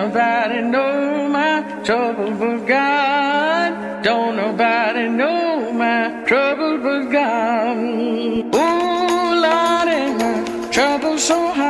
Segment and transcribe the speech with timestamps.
[0.00, 4.02] Nobody know my trouble but God.
[4.02, 7.76] Don't nobody know my trouble but God.
[8.54, 9.88] Oh, Lord,
[10.20, 11.69] my trouble so hard.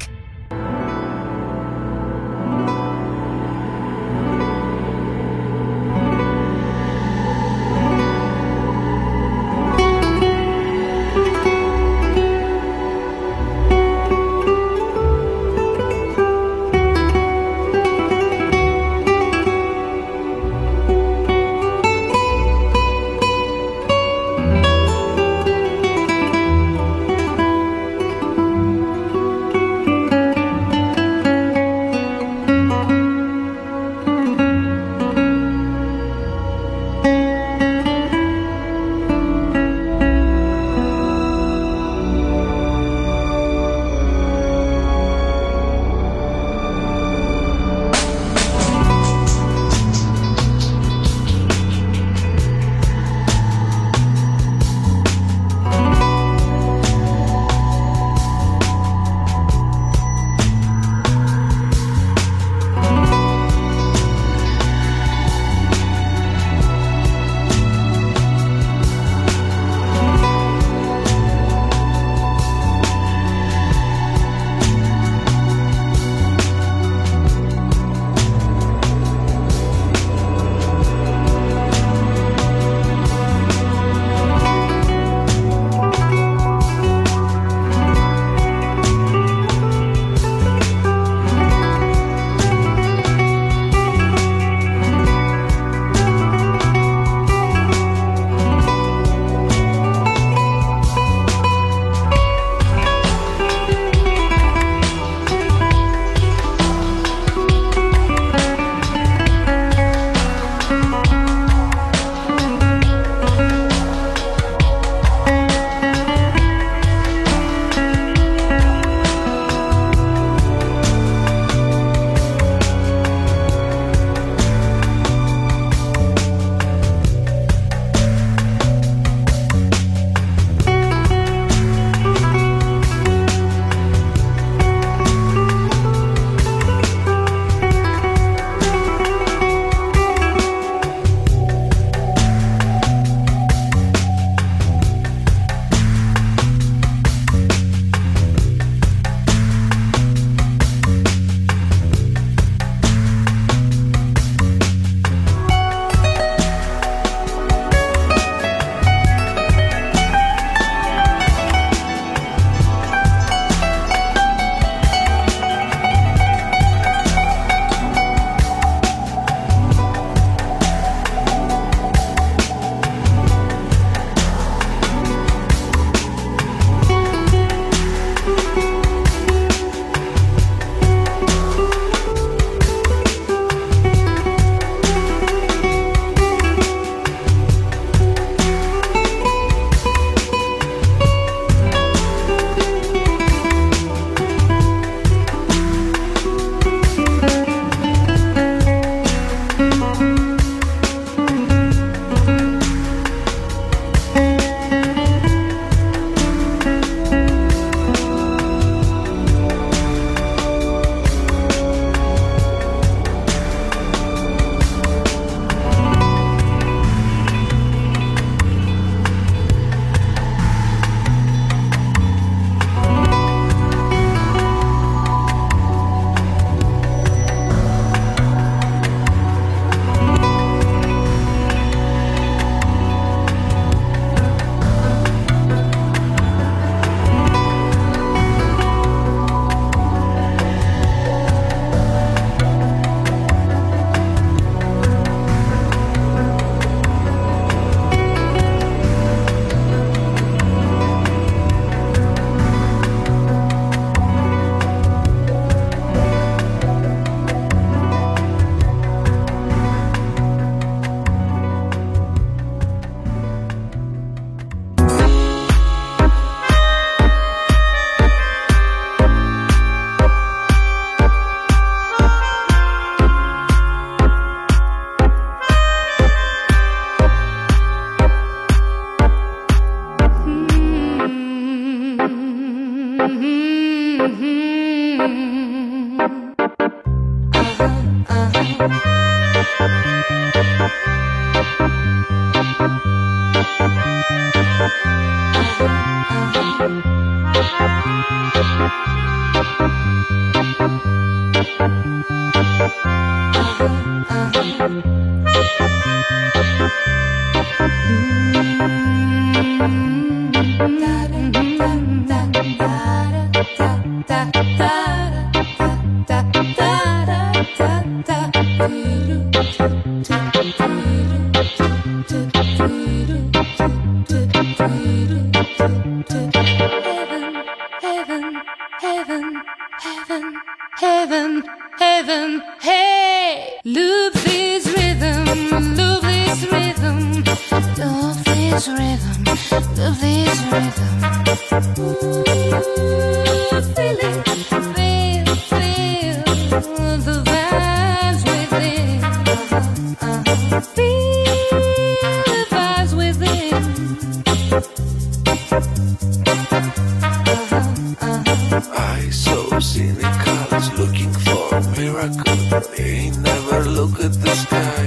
[363.19, 364.83] never look at the sky.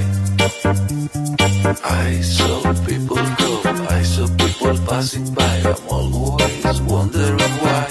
[1.84, 5.62] I saw people go, I saw people passing by.
[5.64, 7.86] I'm always wondering why.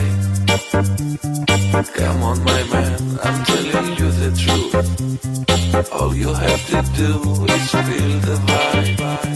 [1.93, 5.91] Come on, my man, I'm telling you the truth.
[5.91, 9.32] All you have to do is feel the vibe.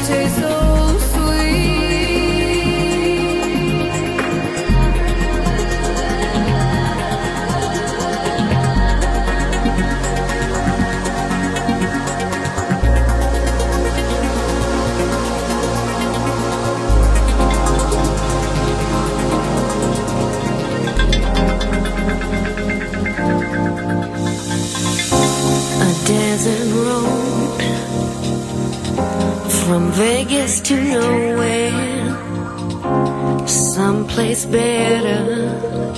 [0.00, 0.63] 退缩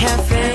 [0.00, 0.49] cafe.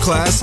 [0.00, 0.42] Masterclass